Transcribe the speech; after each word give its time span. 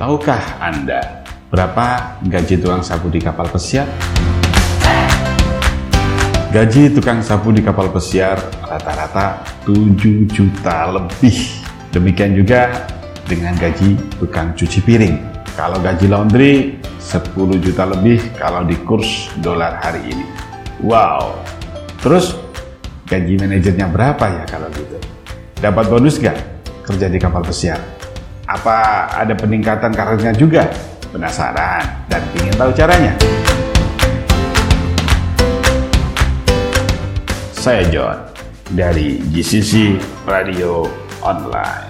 Tahukah 0.00 0.56
Anda 0.64 1.28
berapa 1.52 2.16
gaji 2.24 2.56
tukang 2.56 2.80
sapu 2.80 3.12
di 3.12 3.20
kapal 3.20 3.44
pesiar? 3.52 3.84
Gaji 6.48 6.96
tukang 6.96 7.20
sapu 7.20 7.52
di 7.52 7.60
kapal 7.60 7.92
pesiar 7.92 8.40
rata-rata 8.64 9.44
7 9.68 10.24
juta 10.24 10.88
lebih. 10.88 11.36
Demikian 11.92 12.32
juga 12.32 12.88
dengan 13.28 13.52
gaji 13.60 14.00
tukang 14.16 14.56
cuci 14.56 14.80
piring. 14.80 15.44
Kalau 15.52 15.76
gaji 15.84 16.08
laundry 16.08 16.80
10 16.96 17.60
juta 17.60 17.84
lebih 17.84 18.24
kalau 18.40 18.64
di 18.64 18.80
kurs 18.80 19.28
dolar 19.44 19.84
hari 19.84 20.16
ini. 20.16 20.24
Wow. 20.80 21.44
Terus 22.00 22.40
gaji 23.04 23.36
manajernya 23.36 23.84
berapa 23.92 24.24
ya 24.32 24.48
kalau 24.48 24.72
gitu? 24.72 24.96
Dapat 25.60 25.84
bonus 25.92 26.16
gak 26.16 26.40
kerja 26.88 27.04
di 27.12 27.20
kapal 27.20 27.44
pesiar? 27.44 28.00
Apa 28.50 29.06
ada 29.14 29.30
peningkatan 29.38 29.94
karirnya 29.94 30.34
juga? 30.34 30.66
Penasaran 31.14 31.86
dan 32.10 32.18
ingin 32.34 32.54
tahu 32.58 32.74
caranya? 32.74 33.14
Saya 37.54 37.86
John 37.94 38.18
dari 38.74 39.22
GCC 39.30 40.02
Radio 40.26 40.90
Online. 41.22 41.89